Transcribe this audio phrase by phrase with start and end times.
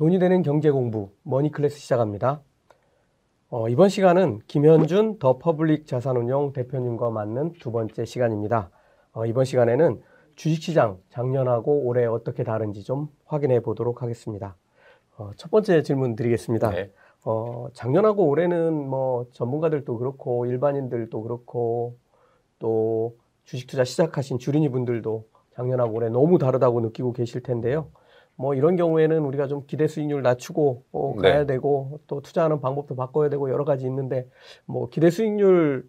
[0.00, 2.40] 돈이 되는 경제 공부 머니클래스 시작합니다.
[3.50, 8.70] 어, 이번 시간은 김현준 더 퍼블릭 자산운용 대표님과 맞는 두 번째 시간입니다.
[9.12, 10.00] 어, 이번 시간에는
[10.36, 14.56] 주식시장 작년하고 올해 어떻게 다른지 좀 확인해 보도록 하겠습니다.
[15.18, 16.70] 어, 첫 번째 질문 드리겠습니다.
[16.70, 16.90] 네.
[17.26, 21.98] 어, 작년하고 올해는 뭐 전문가들도 그렇고 일반인들도 그렇고
[22.58, 25.26] 또 주식 투자 시작하신 주린이 분들도
[25.56, 27.90] 작년하고 올해 너무 다르다고 느끼고 계실 텐데요.
[28.40, 31.46] 뭐 이런 경우에는 우리가 좀 기대 수익률 낮추고 어, 가야 네.
[31.46, 34.26] 되고 또 투자하는 방법도 바꿔야 되고 여러 가지 있는데
[34.64, 35.86] 뭐 기대 수익률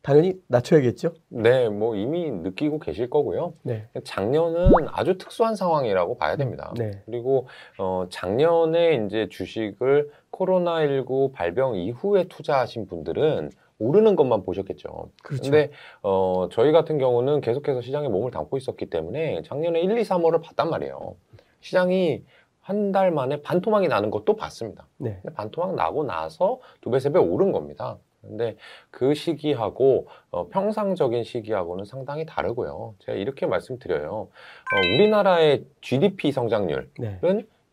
[0.00, 1.12] 당연히 낮춰야겠죠?
[1.28, 3.52] 네, 뭐 이미 느끼고 계실 거고요.
[3.62, 3.88] 네.
[4.04, 6.72] 작년은 아주 특수한 상황이라고 봐야 됩니다.
[6.78, 7.02] 네.
[7.04, 7.46] 그리고
[7.78, 15.10] 어, 작년에 이제 주식을 코로나19 발병 이후에 투자하신 분들은 오르는 것만 보셨겠죠.
[15.22, 15.42] 그렇죠.
[15.42, 15.70] 근데
[16.02, 20.70] 어, 저희 같은 경우는 계속해서 시장에 몸을 담고 있었기 때문에 작년에 1, 2, 3월을 봤단
[20.70, 21.16] 말이에요.
[21.62, 22.22] 시장이
[22.60, 24.86] 한 달 만에 반토막이 나는 것도 봤습니다.
[24.98, 25.20] 네.
[25.34, 27.96] 반토막 나고 나서 두 배, 세 배 오른 겁니다.
[28.20, 28.56] 근데
[28.92, 32.94] 그 시기하고 어, 평상적인 시기하고는 상당히 다르고요.
[33.00, 34.12] 제가 이렇게 말씀드려요.
[34.12, 37.18] 어, 우리나라의 GDP 성장률은 네.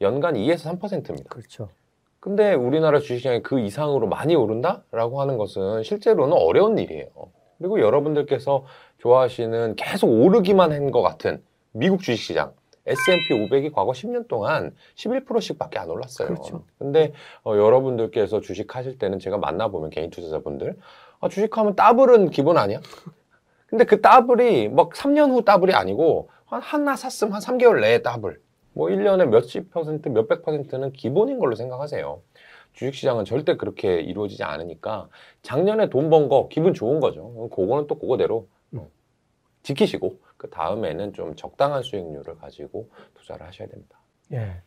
[0.02, 1.30] 연간 2에서 3%입니다.
[1.30, 1.70] 그렇죠.
[2.20, 7.08] 근데 우리나라 주식시장이 그 이상으로 많이 오른다라고 하는 것은 실제로는 어려운 일이에요.
[7.60, 8.66] 그리고 여러분들께서
[8.98, 11.44] 좋아하시는 계속 오르기만 한 것 같은
[11.74, 12.54] 미국 주식시장
[12.90, 16.28] S&P 500이 과거 10년 동안 11%씩밖에 안 올랐어요.
[16.30, 16.64] 그렇죠.
[16.78, 20.76] 근데 어, 여러분들께서 주식하실 때는 제가 만나보면 개인 투자자분들
[21.22, 22.80] 아, 주식하면 따블은 기본 아니야?
[23.68, 28.42] 근데 그 따블이 막 3년 후 따블이 아니고 한 하나 샀으면 한 3개월 내에 따블
[28.74, 32.22] 뭐 1년에 몇십 퍼센트, 몇백 퍼센트는 기본인 걸로 생각하세요.
[32.74, 35.10] 주식시장은 절대 그렇게 이루어지지 않으니까
[35.42, 37.50] 작년에 돈 번 거 기분 좋은 거죠.
[37.50, 38.88] 그거는 또 그거대로 음.
[39.64, 44.00] 지키시고 그 다음에는 좀 적당한 수익률을 가지고 투자를 하셔야 됩니다.
[44.32, 44.62] 예,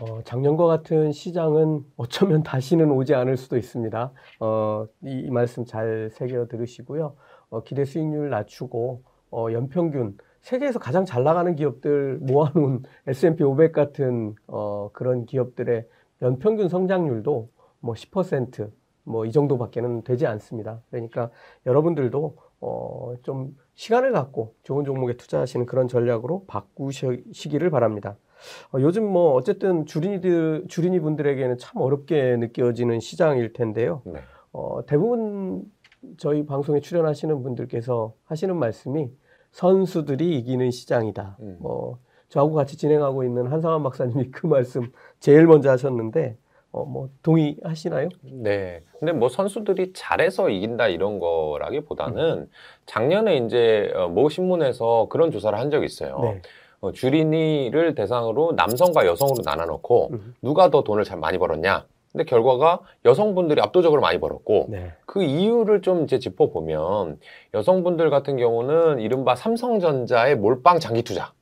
[0.00, 4.12] 어, 작년과 같은 시장은 어쩌면 다시는 오지 않을 수도 있습니다.
[4.40, 7.16] 어, 이, 이 말씀 잘 새겨 들으시고요.
[7.50, 9.02] 어, 기대 수익률 낮추고
[9.32, 15.88] 어, 연평균 세계에서 가장 잘 나가는 기업들 모아놓은 S&P 500 같은 어, 그런 기업들의
[16.22, 20.82] 연평균 성장률도 뭐 10%뭐 이 정도밖에는 되지 않습니다.
[20.90, 21.30] 그러니까
[21.66, 28.16] 여러분들도 어, 좀 시간을 갖고 좋은 종목에 투자하시는 그런 전략으로 바꾸시기를 바랍니다.
[28.72, 34.02] 어, 요즘 뭐 어쨌든 주린이들 주린이 분들에게는 참 어렵게 느껴지는 시장일 텐데요.
[34.04, 34.20] 네.
[34.52, 35.64] 어, 대부분
[36.18, 39.10] 저희 방송에 출연하시는 분들께서 하시는 말씀이
[39.52, 41.36] 선수들이 이기는 시장이다.
[41.40, 41.56] 음.
[41.60, 44.90] 뭐 저하고 같이 진행하고 있는 한상환 박사님이 그 말씀
[45.20, 46.36] 제일 먼저 하셨는데
[46.76, 48.10] 어, 뭐 동의하시나요?
[48.20, 48.82] 네.
[48.98, 52.50] 근데 뭐 선수들이 잘해서 이긴다 이런 거라기보다는 음.
[52.84, 56.20] 작년에 이제 어, 모 신문에서 그런 조사를 한 적이 있어요.
[56.20, 56.42] 네.
[56.80, 60.34] 어, 주린이를 대상으로 남성과 여성으로 나눠놓고 음.
[60.42, 64.92] 누가 더 돈을 잘 많이 벌었냐 근데 결과가 여성분들이 압도적으로 많이 벌었고 네.
[65.06, 67.18] 그 이유를 좀 이제 짚어보면
[67.54, 71.32] 여성분들 같은 경우는 이른바 삼성전자의 몰빵 장기 투자.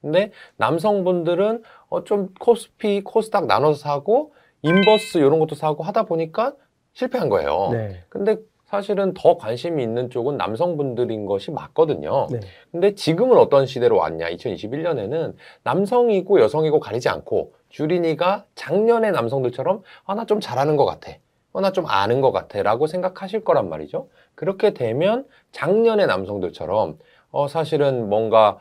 [0.00, 4.32] 근데 남성분들은 어 좀 코스피, 코스닥 나눠서 사고
[4.66, 6.54] 인버스 이런 것도 사고 하다 보니까
[6.92, 7.68] 실패한 거예요.
[7.72, 8.02] 네.
[8.08, 12.26] 근데 사실은 더 관심이 있는 쪽은 남성분들인 것이 맞거든요.
[12.30, 12.40] 네.
[12.72, 14.28] 근데 지금은 어떤 시대로 왔냐?
[14.30, 21.12] 2021년에는 남성이고 여성이고 가리지 않고 주린이가 작년의 남성들처럼 아, 나 좀 잘하는 것 같아.
[21.52, 22.60] 어, 나 좀 아는 것 같아.
[22.62, 24.08] 라고 생각하실 거란 말이죠.
[24.34, 26.98] 그렇게 되면 작년의 남성들처럼
[27.30, 28.58] 어, 사실은 뭔가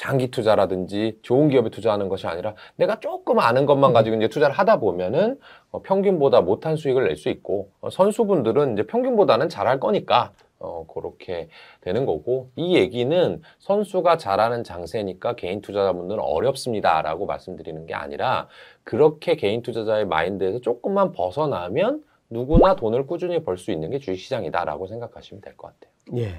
[0.00, 4.80] 장기 투자라든지 좋은 기업에 투자하는 것이 아니라 내가 조금 아는 것만 가지고 이제 투자를 하다
[4.80, 5.38] 보면은
[5.70, 11.48] 어, 평균보다 못한 수익을 낼 수 있고 어, 선수분들은 이제 평균보다는 잘할 거니까 어, 그렇게
[11.80, 18.46] 되는 거고, 이 얘기는 선수가 잘하는 장세니까 개인 투자자분들은 어렵습니다 라고 말씀드리는 게 아니라,
[18.84, 24.86] 그렇게 개인 투자자의 마인드에서 조금만 벗어나면 누구나 돈을 꾸준히 벌 수 있는 게 주식시장이다 라고
[24.86, 26.22] 생각하시면 될 것 같아요.
[26.22, 26.34] 예.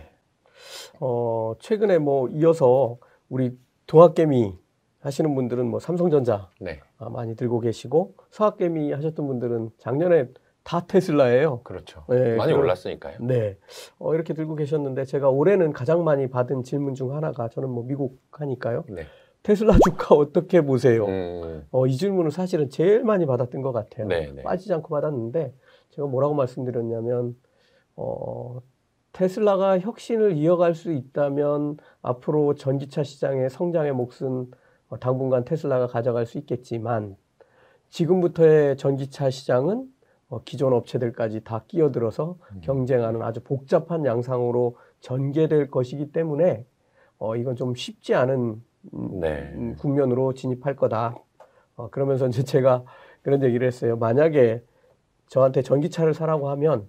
[0.99, 2.97] 어, 최근에 뭐 이어서
[3.31, 3.57] 우리
[3.87, 4.59] 동학개미
[4.99, 6.81] 하시는 분들은 뭐 삼성전자 네.
[6.97, 10.27] 아, 많이 들고 계시고, 서학개미 하셨던 분들은 작년에
[10.63, 11.61] 다 테슬라예요.
[11.63, 12.03] 그렇죠.
[12.09, 13.17] 네, 많이 그럼, 올랐으니까요.
[13.21, 13.57] 네.
[13.97, 18.21] 어, 이렇게 들고 계셨는데 제가 올해는 가장 많이 받은 질문 중 하나가 저는 뭐 미국
[18.31, 18.83] 하니까요.
[18.89, 19.05] 네.
[19.43, 21.05] 테슬라 주가 어떻게 보세요?
[21.05, 21.65] 음.
[21.71, 24.07] 어, 이 질문을 사실은 제일 많이 받았던 것 같아요.
[24.07, 24.43] 네, 네.
[24.43, 25.55] 빠지지 않고 받았는데
[25.91, 27.35] 제가 뭐라고 말씀드렸냐면
[27.95, 28.59] 어,
[29.13, 34.51] 테슬라가 혁신을 이어갈 수 있다면 앞으로 전기차 시장의 성장의 몫은
[34.89, 37.15] 어, 당분간 테슬라가 가져갈 수 있겠지만
[37.89, 39.87] 지금부터의 전기차 시장은
[40.29, 42.61] 어, 기존 업체들까지 다 끼어들어서 음.
[42.61, 46.65] 경쟁하는 아주 복잡한 양상으로 전개될 것이기 때문에
[47.17, 49.51] 어, 이건 좀 쉽지 않은 음, 네.
[49.55, 51.15] 음, 국면으로 진입할 거다.
[51.75, 52.83] 어, 그러면서 이제 제가
[53.21, 53.97] 그런 얘기를 했어요.
[53.97, 54.63] 만약에
[55.27, 56.87] 저한테 전기차를 사라고 하면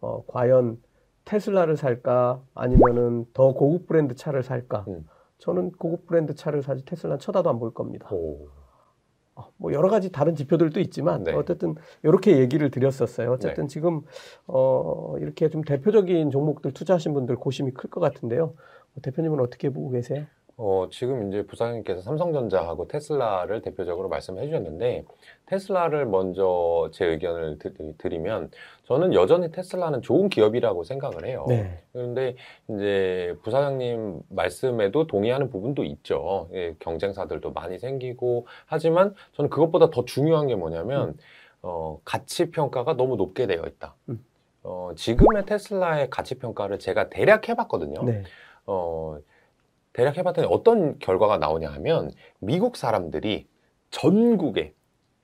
[0.00, 0.78] 어, 과연
[1.24, 4.84] 테슬라를 살까 아니면은 더 고급 브랜드 차를 살까?
[4.88, 5.06] 음.
[5.38, 8.08] 저는 고급 브랜드 차를 사지 테슬라는 쳐다도 안 볼 겁니다.
[8.12, 8.48] 오.
[9.36, 11.32] 어, 뭐 여러 가지 다른 지표들도 있지만 네.
[11.32, 11.74] 어쨌든
[12.04, 13.32] 이렇게 얘기를 드렸었어요.
[13.32, 14.02] 어쨌든 지금
[14.46, 18.54] 어, 이렇게 좀 대표적인 종목들 투자하신 분들 고심이 클 것 같은데요.
[18.96, 20.24] 어, 대표님은 어떻게 보고 계세요?
[20.56, 25.04] 어, 지금 이제 부사장님께서 삼성전자하고 테슬라를 대표적으로 말씀해 주셨는데,
[25.46, 28.50] 테슬라를 먼저 제 의견을 드, 드리 면,
[28.84, 31.44] 저는 여전히 테슬라는 좋은 기업이라고 생각을 해요.
[31.48, 31.82] 네.
[31.92, 32.36] 그런데
[32.68, 36.48] 이제 부사장님 말씀에도 동의하는 부분도 있죠.
[36.52, 41.16] 예, 경쟁사들도 많이 생기고, 하지만 저는 그것보다 더 중요한 게 뭐냐면,
[41.62, 43.96] 어, 가치 평가가 너무 높게 되어 있다.
[44.08, 44.24] 음.
[44.62, 48.04] 어, 지금의 테슬라의 가치 평가를 제가 대략 해봤거든요.
[48.04, 48.22] 네.
[48.66, 49.18] 어,
[49.94, 52.10] 대략 해봤더니 어떤 결과가 나오냐 하면
[52.40, 53.46] 미국 사람들이
[53.90, 54.74] 전국에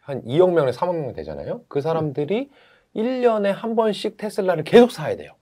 [0.01, 1.63] 한 2억 명에 3억 명 되잖아요.
[1.69, 2.51] 그 사람들이
[2.97, 5.33] 1년에 한 번씩 테슬라를 계속 사야 돼요.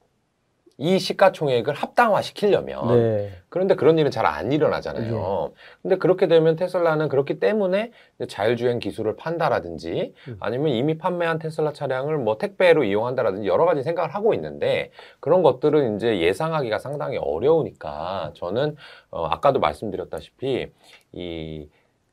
[0.80, 2.86] 이 시가총액을 합당화 시키려면.
[2.96, 3.32] 네.
[3.48, 5.52] 그런데 그런 일은 잘 안 일어나잖아요.
[5.82, 7.90] 근데 그렇게 되면 테슬라는 그렇기 때문에
[8.28, 10.36] 자율주행 기술을 판다라든지 음.
[10.38, 14.90] 아니면 이미 판매한 테슬라 차량을 뭐 택배로 이용한다라든지 여러 가지 생각을 하고 있는데
[15.20, 18.76] 그런 것들은 이제 예상하기가 상당히 어려우니까 저는
[19.10, 20.68] 어, 아까도 말씀드렸다시피
[21.12, 21.68] 이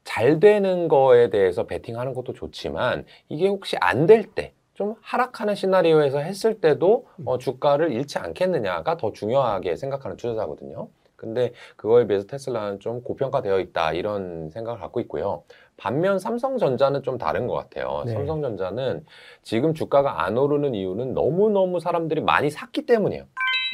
[0.07, 6.19] 잘 되는 거에 대해서 베팅하는 것도 좋지만 이게 혹시 안 될 때 좀 하락하는 시나리오에서
[6.19, 10.89] 했을 때도 어, 주가를 잃지 않겠느냐가 더 중요하게 생각하는 투자자거든요.
[11.15, 15.43] 근데 그거에 비해서 테슬라는 좀 고평가되어 있다 이런 생각을 갖고 있고요.
[15.77, 18.03] 반면 삼성전자는 좀 다른 것 같아요.
[18.05, 18.11] 네.
[18.11, 19.05] 삼성전자는
[19.41, 23.23] 지금 주가가 안 오르는 이유는 너무너무 사람들이 많이 샀기 때문이에요.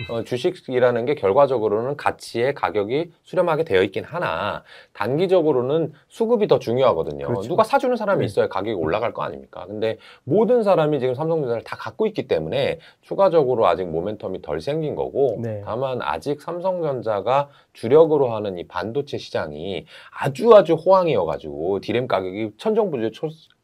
[0.10, 7.28] 어, 주식이라는 게 결과적으로는 가치의 가격이 수렴하게 되어 있긴 하나 단기적으로는 수급이 더 중요하거든요.
[7.28, 7.48] 그렇죠.
[7.48, 8.26] 누가 사주는 사람이 네.
[8.26, 9.66] 있어야 가격이 올라갈 거 아닙니까?
[9.68, 15.40] 근데 모든 사람이 지금 삼성전자를 다 갖고 있기 때문에 추가적으로 아직 모멘텀이 덜 생긴 거고
[15.42, 15.62] 네.
[15.66, 23.12] 다만 아직 삼성전자가 주력으로 하는 이 반도체 시장이 아주 아주 호황이어가지고 디램 가격이 천정부지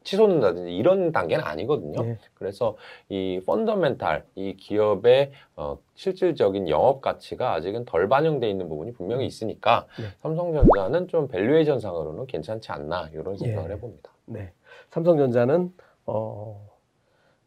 [0.04, 2.02] 치솟는다든지 이런 단계는 아니거든요.
[2.02, 2.18] 네.
[2.34, 2.76] 그래서
[3.08, 9.86] 이 fundamental, 이 기업의 어, 실질적인 영업 가치가 아직은 덜 반영돼 있는 부분이 분명히 있으니까
[9.98, 10.06] 네.
[10.22, 13.74] 삼성전자는 좀 valuation 상으로는 괜찮지 않나 이런 생각을 예.
[13.74, 14.10] 해봅니다.
[14.26, 14.52] 네.
[14.90, 15.72] 삼성전자는
[16.06, 16.68] 어,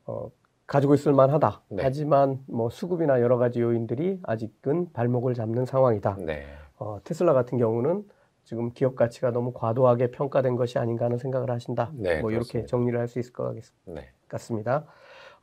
[0.06, 0.32] 어,
[0.68, 1.62] 가지고 있을 만하다.
[1.70, 1.84] 네.
[1.84, 6.18] 하지만 뭐 수급이나 여러 가지 요인들이 아직은 발목을 잡는 상황이다.
[6.20, 6.46] 네,
[6.78, 8.06] 어, 테슬라 같은 경우는
[8.44, 11.92] 지금 기업 가치가 너무 과도하게 평가된 것이 아닌가 하는 생각을 하신다.
[11.94, 12.68] 네, 뭐 이렇게 그렇습니다.
[12.68, 13.56] 정리를 할 수 있을 것 같-
[13.86, 14.86] 네, 같습니다.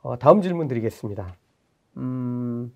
[0.01, 1.35] 어, 다음 질문 드리겠습니다.
[1.97, 2.73] 음,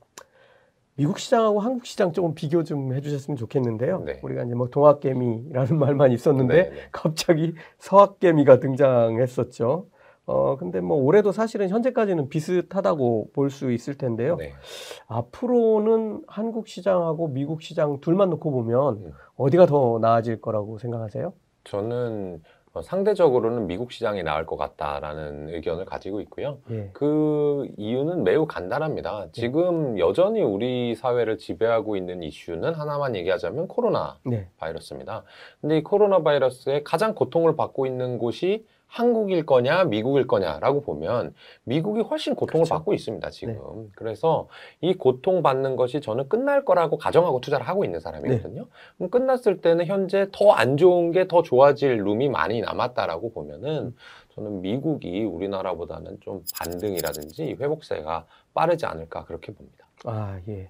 [0.96, 4.00] 미국 시장하고 한국 시장 조금 비교 좀 해주셨으면 좋겠는데요.
[4.06, 4.20] 네.
[4.24, 6.76] 우리가 이제 뭐 동학개미라는 말만 있었는데 네, 네.
[6.92, 9.88] 갑자기 서학개미가 등장했었죠.
[10.26, 14.38] 어, 근데 뭐 올해도 사실은 현재까지는 비슷하다고 볼 수 있을 텐데요.
[14.38, 14.54] 네.
[15.08, 19.12] 앞으로는 한국 시장하고 미국 시장 둘만 놓고 보면 음.
[19.36, 21.34] 어디가 더 나아질 거라고 생각하세요?
[21.66, 22.42] 저는
[22.76, 26.58] 어, 상대적으로는 미국 시장이 나을 것 같다라는 의견을 가지고 있고요.
[26.72, 26.90] 예.
[26.94, 29.28] 그 이유는 매우 간단합니다.
[29.32, 34.48] 지금 여전히 우리 사회를 지배하고 있는 이슈는 하나만 얘기하자면 코로나 네.
[34.58, 35.24] 바이러스입니다.
[35.62, 41.34] 근데 이 코로나 바이러스에 가장 고통을 받고 있는 곳이 한국일 거냐, 미국일 거냐라고 보면
[41.64, 42.76] 미국이 훨씬 고통을 그렇죠.
[42.76, 43.92] 받고 있습니다, 지금.
[43.96, 44.48] 그래서
[44.82, 48.68] 이 고통 받는 것이 저는 끝날 거라고 가정하고 투자를 하고 있는 사람이거든요.
[48.98, 53.96] 그럼 끝났을 때는 현재 더 안 좋은 게 더 좋아질 룸이 많이 남았다라고 보면은
[54.36, 59.88] 저는 미국이 우리나라보다는 좀 반등이라든지 회복세가 빠르지 않을까 그렇게 봅니다.
[60.06, 60.70] 아, 예.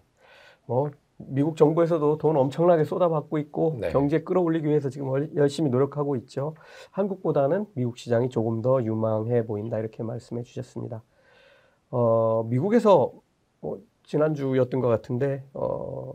[0.66, 0.92] 뭐
[1.28, 3.90] 미국 정부에서도 돈 엄청나게 쏟아받고 있고 네.
[3.92, 6.56] 경제 끌어올리기 위해서 지금 얼- 열심히 노력하고 있죠.
[6.92, 11.04] 한국보다는 미국 시장이 조금 더 유망해 보인다 이렇게 말씀해 주셨습니다.
[11.92, 13.12] 어, 미국에서
[13.62, 16.12] 뭐 지난주였던 것 같은데 어,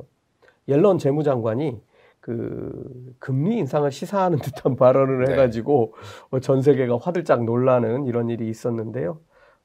[0.68, 1.80] 옐런 재무장관이
[2.20, 5.32] 그 금리 인상을 시사하는 듯한 발언을 네.
[5.32, 5.94] 해가지고
[6.30, 9.20] 어, 전 세계가 화들짝 놀라는 이런 일이 있었는데요.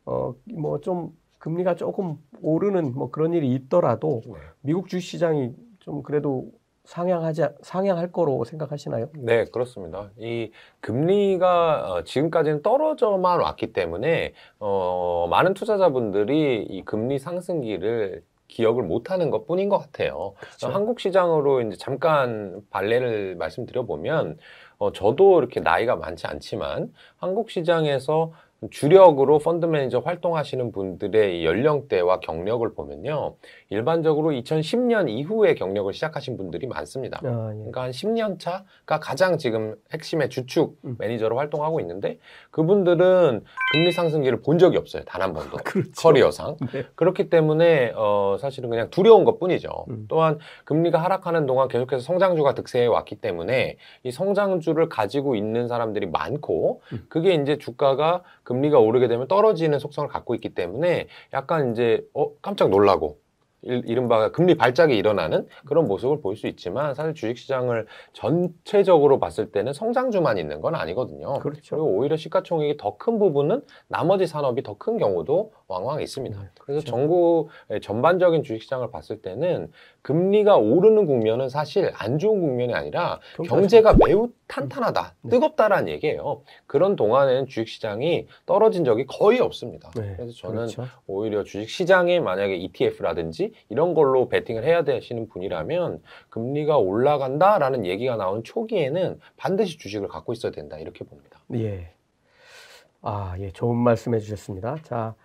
[0.05, 1.11] 어, 뭐 좀
[1.43, 4.21] 금리가 조금 오르는 뭐 그런 일이 있더라도
[4.61, 6.45] 미국 주식 시장이 좀 그래도
[6.85, 9.09] 상향하지 상향할 거로 생각하시나요?
[9.17, 10.09] 네, 그렇습니다.
[10.17, 19.29] 이 금리가 어, 지금까지는 떨어져만 왔기 때문에 어, 많은 투자자분들이 이 금리 상승기를 기억을 못하는
[19.29, 20.35] 것 뿐인 것 같아요.
[20.39, 20.67] 그렇죠.
[20.69, 24.37] 한국 시장으로 이제 잠깐 발례를 말씀드려 보면
[24.77, 28.31] 어, 저도 이렇게 나이가 많지 않지만 한국 시장에서
[28.69, 33.35] 주력으로 펀드 매니저 활동하시는 분들의 연령대와 경력을 보면요.
[33.69, 37.19] 일반적으로 2010년 이후에 경력을 시작하신 분들이 많습니다.
[37.23, 37.57] 아, 예.
[37.57, 40.95] 그러니까 한 10년 차가 가장 지금 핵심의 주축 음.
[40.99, 42.19] 매니저로 활동하고 있는데
[42.51, 43.43] 그분들은
[43.73, 45.03] 금리 상승기를 본 적이 없어요.
[45.05, 45.57] 단 한 번도.
[45.63, 45.91] 그렇죠.
[45.95, 46.57] 커리어상.
[46.73, 46.83] 네.
[46.95, 49.69] 그렇기 때문에 어 사실은 그냥 두려운 것 뿐이죠.
[49.89, 50.05] 음.
[50.09, 56.81] 또한 금리가 하락하는 동안 계속해서 성장주가 득세해 왔기 때문에 이 성장주를 가지고 있는 사람들이 많고
[56.91, 57.05] 음.
[57.07, 62.69] 그게 이제 주가가 금리가 오르게 되면 떨어지는 속성을 갖고 있기 때문에 약간 이제 어 깜짝
[62.69, 63.17] 놀라고
[63.65, 69.71] 일- 이른바 금리 발작이 일어나는 그런 모습을 볼 수 있지만 사실 주식시장을 전체적으로 봤을 때는
[69.73, 71.39] 성장주만 있는 건 아니거든요.
[71.39, 71.77] 그렇죠.
[71.77, 76.37] 그리고 오히려 시가총액이 더 큰 부분은 나머지 산업이 더 큰 경우도 왕왕 있습니다.
[76.39, 76.85] 네, 그래서 그렇죠.
[76.91, 79.71] 전국의 전반적인 주식시장을 봤을 때는
[80.03, 85.29] 금리가 오르는 국면은 사실 안 좋은 국면이 아니라 경제가 매우 탄탄하다, 네.
[85.29, 86.43] 뜨겁다라는 얘기예요.
[86.67, 89.89] 그런 동안에는 주식시장이 떨어진 적이 거의 없습니다.
[89.95, 90.85] 네, 그래서 저는 그렇죠.
[91.07, 99.19] 오히려 주식시장에 만약에 ETF라든지 이런 걸로 베팅을 해야 되시는 분이라면 금리가 올라간다라는 얘기가 나온 초기에는
[99.37, 101.39] 반드시 주식을 갖고 있어야 된다 이렇게 봅니다.
[101.53, 101.93] 예.
[103.01, 104.77] 아, 예, 좋은 말씀 해주셨습니다.
[104.83, 105.15] 자,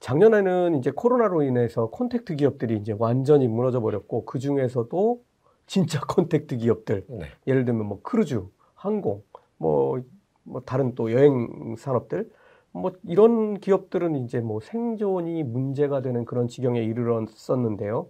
[0.00, 5.20] 작년에는 이제 코로나로 인해서 contact 기업들이 이제 완전히 무너져 버렸고, 그 중에서도
[5.66, 7.26] 진짜 contact 기업들, 네.
[7.46, 8.42] 예를 들면 뭐 크루즈,
[8.74, 9.22] 항공,
[9.56, 10.00] 뭐,
[10.44, 12.30] 뭐 다른 또 여행 산업들,
[12.72, 18.08] 뭐 이런 기업들은 이제 뭐 생존이 문제가 되는 그런 지경에 이르렀었는데요.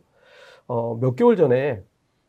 [0.67, 1.83] 어, 몇 개월 전에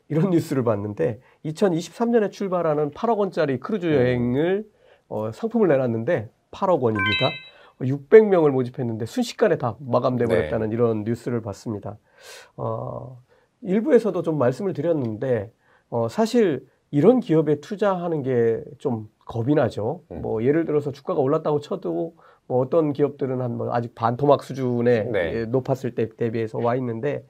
[0.08, 3.94] 이런 뉴스를 봤는데 2023년에 출발하는 8억 원짜리 크루즈 음.
[3.94, 4.70] 여행을
[5.10, 7.30] 어, 상품을 내놨는데 8억 원입니다.
[7.81, 10.36] 600명을 모집했는데 순식간에 다 마감돼 네.
[10.36, 11.98] 버렸다는 이런 뉴스를 봤습니다.
[12.57, 13.21] 어,
[13.62, 15.51] 일부에서도 좀 말씀을 드렸는데
[15.89, 20.01] 어, 사실 이런 기업에 투자하는 게 좀 겁이 나죠.
[20.12, 20.21] 음.
[20.24, 22.15] 뭐 예를 들어서 주가가 올랐다고 쳐도
[22.48, 25.33] 뭐 어떤 기업들은 한 뭐 아직 반토막 수준에 네.
[25.36, 27.24] 예, 높았을 때 대비해서 와 있는데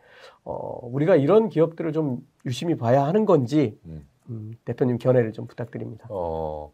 [0.46, 4.08] 어, 우리가 이런 기업들을 좀 유심히 봐야 하는 건지 음.
[4.30, 6.06] 음, 대표님 견해를 좀 부탁드립니다.
[6.10, 6.72] 어,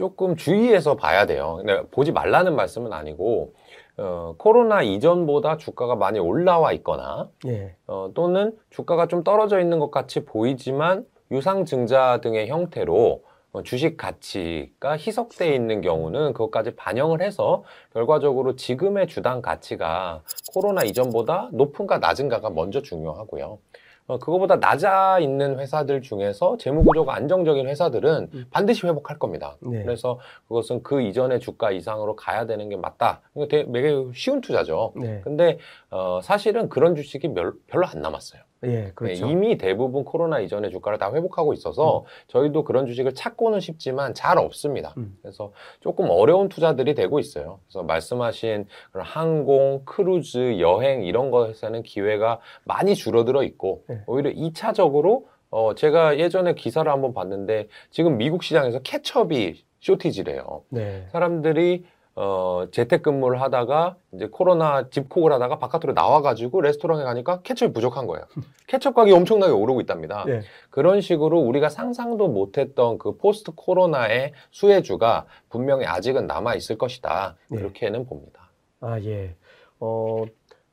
[0.00, 1.56] 조금 주의해서 봐야 돼요.
[1.58, 3.52] 근데 보지 말라는 말씀은 아니고,
[3.98, 9.90] 어, 코로나 이전보다 주가가 많이 올라와 있거나, 예, 어, 또는 주가가 좀 떨어져 있는 것
[9.90, 18.56] 같이 보이지만 유상증자 등의 형태로 어, 주식 가치가 희석돼 있는 경우는 그것까지 반영을 해서 결과적으로
[18.56, 20.22] 지금의 주당 가치가
[20.54, 23.58] 코로나 이전보다 높은가 낮은가가 먼저 중요하고요.
[24.10, 28.46] 어, 그거보다 낮아 있는 회사들 중에서 재무 구조가 안정적인 회사들은 음.
[28.50, 29.56] 반드시 회복할 겁니다.
[29.60, 29.84] 네.
[29.84, 33.20] 그래서 그것은 그 이전의 주가 이상으로 가야 되는 게 맞다.
[33.36, 34.92] 이거 되게 쉬운 투자죠.
[34.96, 35.58] 네, 근데
[35.90, 38.42] 어, 사실은 그런 주식이 별, 별로 안 남았어요.
[38.64, 39.26] 예, 그렇죠.
[39.26, 44.38] 네, 이미 대부분 코로나 이전의 주가를 다 회복하고 있어서 저희도 그런 주식을 찾고는 싶지만 잘
[44.38, 44.94] 없습니다.
[44.98, 45.16] 음.
[45.22, 47.60] 그래서 조금 어려운 투자들이 되고 있어요.
[47.66, 54.00] 그래서 말씀하신 그런 항공, 크루즈, 여행 이런 것에서는 기회가 많이 줄어들어 있고 네.
[54.06, 60.64] 오히려 이차적으로 어, 제가 예전에 기사를 한번 봤는데 지금 미국 시장에서 케첩이 shortage래요.
[60.68, 61.84] 네, 사람들이
[62.16, 68.26] 어, 재택근무를 하다가 이제 코로나 집콕을 하다가 바깥으로 나와가지고 레스토랑에 가니까 케첩이 부족한 거예요.
[68.66, 70.24] 케첩 가격이 엄청나게 오르고 있답니다.
[70.26, 77.36] 네, 그런 식으로 우리가 상상도 못했던 그 post 코로나의 수혜주가 분명히 아직은 남아 있을 것이다.
[77.48, 77.58] 네.
[77.58, 78.50] 그렇게는 봅니다.
[78.80, 79.36] 아, 예.
[79.78, 80.24] 어,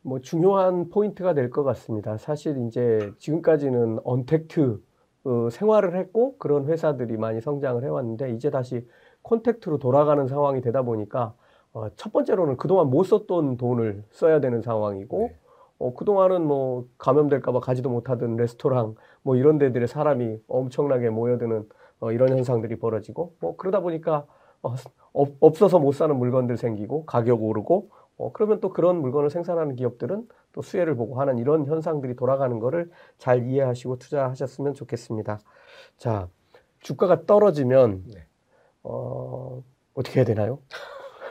[0.01, 2.17] 뭐 중요한 포인트가 될 것 같습니다.
[2.17, 4.81] 사실 이제 지금까지는 언택트
[5.25, 8.85] 어, 생활을 했고 그런 회사들이 많이 성장을 해왔는데 이제 다시
[9.27, 11.33] 콘택트로 돌아가는 상황이 되다 보니까
[11.73, 15.37] 어, 첫 번째로는 그동안 못 썼던 돈을 써야 되는 상황이고 네.
[15.79, 21.67] 어, 그동안은 뭐 감염될까봐 가지도 못하던 레스토랑 뭐 이런 데들에 사람이 엄청나게 모여드는
[21.99, 24.25] 어, 이런 현상들이 벌어지고 뭐 그러다 보니까
[24.63, 24.73] 어,
[25.13, 30.27] 없, 없어서 못 사는 물건들 생기고 가격 오르고 어, 그러면 또 그런 물건을 생산하는 기업들은
[30.53, 35.39] 또 수혜를 보고 하는 이런 현상들이 돌아가는 거를 잘 이해하시고 투자하셨으면 좋겠습니다.
[35.97, 36.27] 자,
[36.79, 38.27] 주가가 떨어지면 네.
[38.89, 39.63] 어,
[39.93, 40.59] 어떻게 해야 되나요?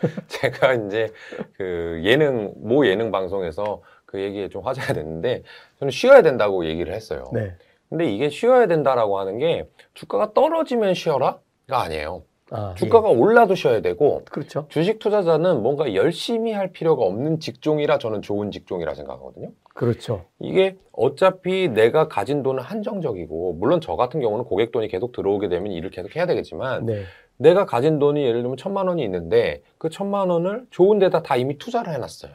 [0.29, 1.13] 제가 이제
[1.57, 5.43] 그 예능, 모 예능 방송에서 그 얘기에 좀 화제가 됐는데
[5.79, 7.25] 저는 쉬어야 된다고 얘기를 했어요.
[7.33, 7.55] 네.
[7.89, 12.25] 근데 이게 쉬어야 된다라고 하는 게 주가가 떨어지면 쉬어라가 아니에요.
[12.51, 14.25] 아, 주가가 올라도 쉬어야 되고 예.
[14.31, 14.67] 그렇죠.
[14.69, 19.51] 주식 투자자는 뭔가 열심히 할 필요가 없는 직종이라 저는 좋은 직종이라 생각하거든요.
[19.75, 20.27] 그렇죠.
[20.39, 25.73] 이게 어차피 내가 가진 돈은 한정적이고 물론 저 같은 경우는 고객 돈이 계속 들어오게 되면
[25.73, 27.05] 일을 계속 해야 되겠지만 네.
[27.39, 31.59] 내가 가진 돈이 예를 들면 천만 원이 있는데 그 천만 원을 좋은 데다 다 이미
[31.59, 32.33] 투자를 해놨어요.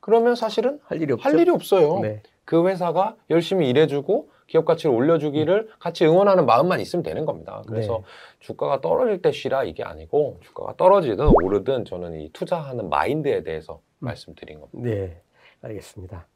[0.00, 1.14] 그러면 사실은 할 일이.
[1.18, 2.00] 할 일이 없어요.
[2.00, 2.22] 네.
[2.44, 7.62] 그 회사가 열심히 일해주고 기업 가치를 올려주기를 같이 응원하는 마음만 있으면 되는 겁니다.
[7.66, 8.04] 그래서 네.
[8.38, 14.06] 주가가 떨어질 때 쉬라 이게 아니고 주가가 떨어지든 오르든 저는 이 투자하는 마인드에 대해서 음.
[14.06, 14.78] 말씀드린 겁니다.
[14.88, 15.20] 네,
[15.62, 16.28] 알겠습니다.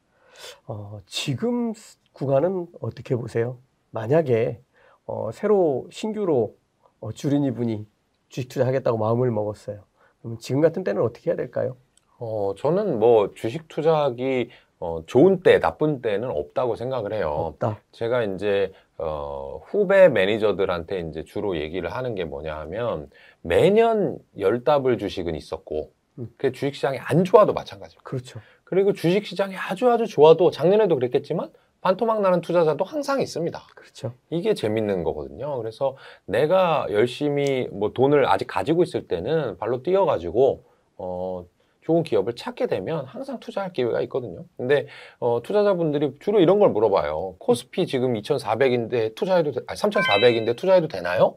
[0.67, 1.73] 어, 지금
[2.13, 3.59] 구간은 어떻게 보세요?
[3.91, 4.61] 만약에
[5.07, 6.57] 어, 새로 신규로
[7.01, 7.87] 어, 주린이 분이
[8.31, 9.81] 주식 투자하겠다고 마음을 먹었어요.
[10.23, 11.77] 그럼 지금 같은 때는 어떻게 해야 될까요?
[12.19, 17.29] 어, 저는 뭐 주식 투자하기 어, 좋은 때, 나쁜 때는 없다고 생각을 해요.
[17.29, 17.81] 없다.
[17.93, 23.11] 제가 이제 어, 후배 매니저들한테 이제 주로 얘기를 하는 게 뭐냐 하면
[23.43, 26.29] 매년 열답을 주식은 있었고 음.
[26.39, 28.03] 그 주식 시장이 안 좋아도 마찬가지입니다.
[28.05, 28.41] 그렇죠.
[28.65, 33.61] 그리고 주식 시장이 아주 아주 좋아도 작년에도 그랬겠지만 반토막 나는 투자자도 항상 있습니다.
[33.75, 34.13] 그렇죠.
[34.29, 35.57] 이게 재밌는 거거든요.
[35.59, 35.97] 그래서
[36.27, 40.65] 내가 열심히 뭐 돈을 아직 가지고 있을 때는 발로 뛰어가지고
[40.99, 41.47] 어
[41.83, 44.45] 좋은 기업을 찾게 되면 항상 투자할 기회가 있거든요.
[44.57, 44.87] 근데
[45.19, 47.37] 어 투자자분들이 주로 이런 걸 물어봐요.
[47.39, 51.37] 코스피 지금 2,400인데 투자해도 되, 아니 3,400인데 투자해도 되나요?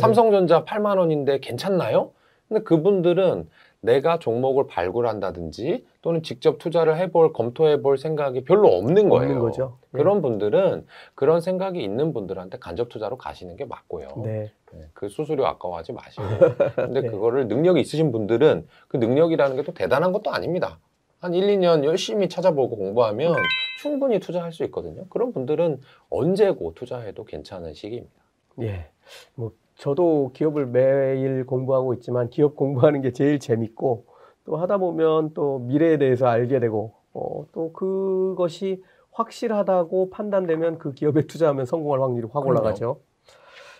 [0.00, 2.12] 삼성전자 8만 원인데 괜찮나요?
[2.48, 3.48] 근데 그분들은
[3.82, 9.22] 내가 종목을 발굴한다든지 또는 직접 투자를 해볼 검토해볼 생각이 별로 없는 거예요.
[9.28, 9.78] 없는 거죠.
[9.92, 9.98] 네.
[9.98, 14.08] 그런 분들은 그런 생각이 있는 분들한테 간접 투자로 가시는 게 맞고요.
[14.22, 14.52] 네.
[14.72, 16.22] 네, 그 수수료 아까워하지 마시고.
[16.76, 17.08] 근데 네.
[17.08, 20.78] 그거를 능력이 있으신 분들은 그 능력이라는 게 또 대단한 것도 아닙니다.
[21.20, 23.34] 한 1, 2년 열심히 찾아보고 공부하면
[23.82, 25.04] 충분히 투자할 수 있거든요.
[25.10, 28.14] 그런 분들은 언제고 투자해도 괜찮은 시기입니다.
[28.62, 28.88] 예.
[29.34, 34.04] 뭐 저도 기업을 매일 공부하고 있지만 기업 공부하는 게 제일 재밌고
[34.44, 38.82] 또 하다 보면 또 미래에 대해서 알게 되고 어, 또 그것이
[39.12, 42.60] 확실하다고 판단되면 그 기업에 투자하면 성공할 확률이 확 그럼요.
[42.60, 43.00] 올라가죠.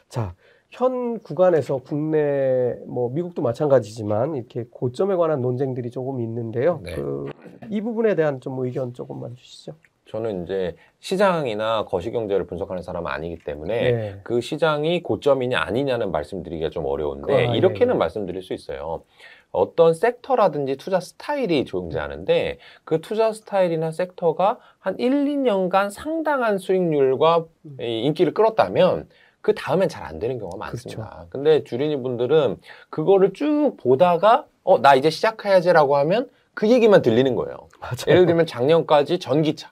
[0.09, 0.35] 자,
[0.71, 6.81] 현 구간에서 국내 뭐 미국도 마찬가지지만 이렇게 고점에 관한 논쟁들이 조금 있는데요.
[6.83, 6.95] 네.
[6.95, 7.31] 그,
[7.69, 9.75] 이 부분에 대한 좀 의견 조금만 주시죠.
[10.11, 14.21] 저는 이제 시장이나 거시경제를 분석하는 사람은 아니기 때문에 네.
[14.25, 17.99] 그 시장이 고점이냐 아니냐는 말씀드리기가 좀 어려운데 아, 이렇게는 예.
[17.99, 19.05] 말씀드릴 수 있어요.
[19.53, 27.47] 어떤 섹터라든지 투자 스타일이 존재하는데 그 투자 스타일이나 섹터가 한 1, 2년간 상당한 수익률과
[27.79, 29.09] 인기를 끌었다면
[29.41, 31.27] 그 다음엔 잘 안 되는 경우가 많습니다.
[31.31, 32.57] 근데 주린이 분들은
[32.91, 37.69] 그거를 쭉 보다가 어, 나 이제 시작해야지라고 하면 그 얘기만 들리는 거예요.
[37.81, 37.97] 맞아요.
[38.09, 39.71] 예를 들면 작년까지 전기차,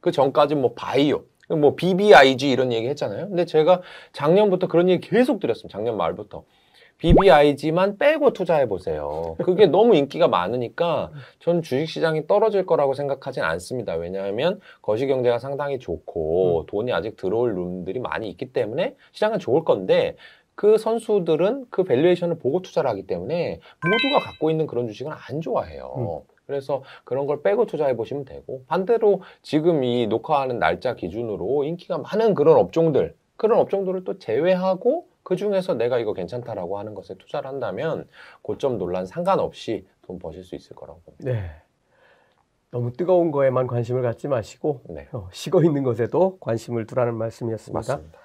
[0.00, 3.28] 그 전까지 뭐 바이오, 뭐 BBIG 이런 얘기 했잖아요.
[3.28, 3.82] 근데 제가
[4.12, 5.76] 작년부터 그런 얘기 계속 드렸습니다.
[5.76, 6.44] 작년 말부터.
[6.98, 9.34] BBIG만 빼고 투자해 보세요.
[9.42, 13.94] 그게 너무 인기가 많으니까 저는 주식시장이 떨어질 거라고 생각하진 않습니다.
[13.94, 20.16] 왜냐하면 거시경제가 상당히 좋고 돈이 아직 들어올 룸들이 많이 있기 때문에 시장은 좋을 건데
[20.54, 26.24] 그 선수들은 그 valuation을 보고 투자를 하기 때문에 모두가 갖고 있는 그런 주식은 안 좋아해요.
[26.50, 32.34] 그래서 그런 걸 빼고 투자해 보시면 되고 반대로 지금 이 녹화하는 날짜 기준으로 인기가 많은
[32.34, 38.08] 그런 업종들 그런 업종들을 또 제외하고 그 중에서 내가 이거 괜찮다라고 하는 것에 투자를 한다면
[38.42, 41.30] 고점 논란 상관없이 돈 버실 수 있을 거라고 봅니다.
[41.30, 41.50] 네.
[42.72, 47.78] 너무 뜨거운 거에만 관심을 갖지 마시고 네, 어, 식어 있는 것에도 관심을 두라는 말씀이었습니다.
[47.78, 48.18] 맞습니다.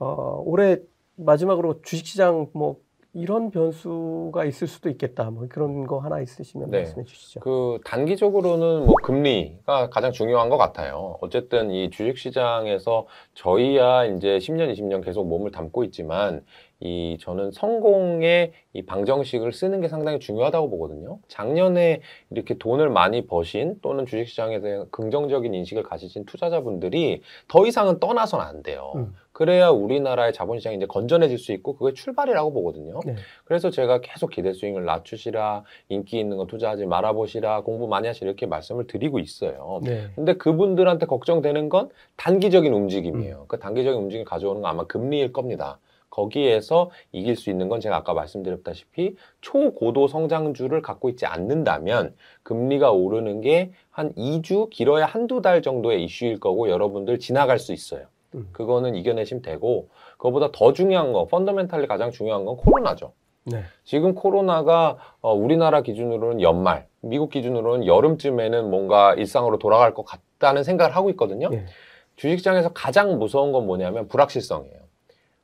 [0.00, 0.78] 어, 올해
[1.14, 2.80] 마지막으로 주식시장 뭐
[3.18, 5.30] 이런 변수가 있을 수도 있겠다.
[5.30, 6.78] 뭐 그런 거 하나 있으시면 네.
[6.78, 7.40] 말씀해 주시죠.
[7.40, 11.18] 그 단기적으로는 뭐 금리가 가장 중요한 것 같아요.
[11.20, 16.44] 어쨌든 이 주식 시장에서 저희야 이제 10년, 20년 계속 몸을 담고 있지만
[16.80, 21.18] 이 저는 성공의 이 방정식을 쓰는 게 상당히 중요하다고 보거든요.
[21.26, 22.00] 작년에
[22.30, 28.62] 이렇게 돈을 많이 버신 또는 주식시장에 대한 긍정적인 인식을 가지신 투자자분들이 더 이상은 떠나선 안
[28.62, 28.92] 돼요.
[28.94, 29.12] 음.
[29.38, 32.98] 그래야 우리나라의 자본시장이 이제 건전해질 수 있고 그게 출발이라고 보거든요.
[33.06, 33.14] 네.
[33.44, 38.46] 그래서 제가 계속 기대 수익을 낮추시라, 인기 있는 거 투자하지 말아보시라, 공부 많이 하시라 이렇게
[38.46, 39.78] 말씀을 드리고 있어요.
[39.84, 40.08] 네.
[40.16, 43.44] 근데 그분들한테 걱정되는 건 단기적인 움직임이에요.
[43.46, 45.78] 그 단기적인 움직임 가져오는 건 아마 금리일 겁니다.
[46.10, 53.40] 거기에서 이길 수 있는 건 제가 아까 말씀드렸다시피 초고도 성장주를 갖고 있지 않는다면 금리가 오르는
[53.42, 58.06] 게 한 2주, 길어야 한두 달 정도의 이슈일 거고 여러분들 지나갈 수 있어요.
[58.34, 58.48] 음.
[58.52, 63.12] 그거는 이겨내시면 되고 그거보다 더 중요한 거, 펀더멘탈리 가장 중요한 건 코로나죠.
[63.44, 63.62] 네.
[63.84, 70.94] 지금 코로나가 어, 우리나라 기준으로는 연말, 미국 기준으로는 여름쯤에는 뭔가 일상으로 돌아갈 것 같다는 생각을
[70.94, 71.48] 하고 있거든요.
[71.48, 71.66] 네.
[72.16, 74.88] 주식시장에서 가장 무서운 건 뭐냐면 불확실성이에요.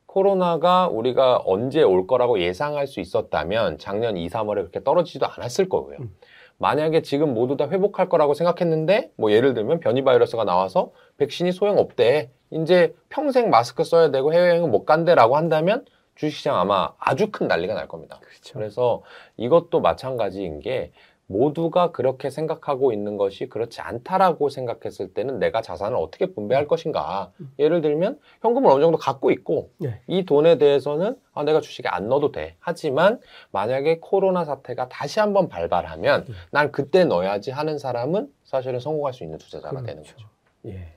[0.05, 5.97] 코로나가 우리가 언제 올 거라고 예상할 수 있었다면 작년 2, 3월에 그렇게 떨어지지도 않았을 거고요.
[5.99, 6.15] 음.
[6.57, 12.31] 만약에 지금 모두 다 회복할 거라고 생각했는데 뭐 예를 들면 변이 바이러스가 나와서 백신이 소용없대.
[12.55, 17.87] 이제 평생 마스크 써야 되고 해외여행은 못 간대라고 한다면 주식시장 아마 아주 큰 난리가 날
[17.89, 18.19] 겁니다.
[18.21, 18.53] 그렇죠.
[18.53, 19.03] 그래서
[19.35, 20.93] 이것도 마찬가지인 게
[21.27, 27.31] 모두가 그렇게 생각하고 있는 것이 그렇지 않다라고 생각했을 때는 내가 자산을 어떻게 분배할 것인가.
[27.57, 30.01] 예를 들면 현금을 어느 정도 갖고 있고 네.
[30.07, 32.55] 이 돈에 대해서는 아, 내가 주식에 안 넣어도 돼.
[32.59, 33.19] 하지만
[33.51, 36.33] 만약에 코로나 사태가 다시 한번 발발하면 음.
[36.51, 40.15] 난 그때 넣어야지 하는 사람은 사실은 성공할 수 있는 투자자가 되는 그렇죠.
[40.15, 40.27] 거죠.
[40.67, 40.93] 예.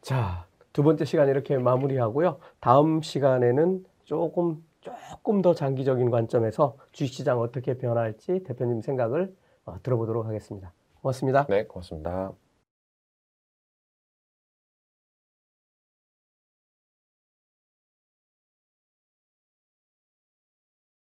[0.00, 2.38] 자, 두 번째 시간 이렇게 마무리하고요.
[2.60, 9.34] 다음 시간에는 조금 조금 더 장기적인 관점에서 주식시장 어떻게 변화할지 대표님 생각을
[9.64, 10.74] 어, 들어보도록 하겠습니다.
[11.00, 11.46] 고맙습니다.
[11.48, 12.32] 네, 고맙습니다.